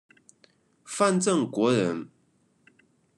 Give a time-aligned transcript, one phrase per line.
[0.83, 2.09] 范正国人。